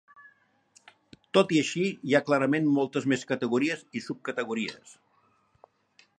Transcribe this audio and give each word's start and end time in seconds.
Tot 1.37 1.53
i 1.57 1.59
així, 1.63 1.83
hi 2.11 2.15
ha 2.15 2.23
clarament 2.31 2.71
moltes 2.79 3.07
més 3.13 3.27
categories 3.33 3.85
i 4.01 4.05
sub-categories. 4.09 4.99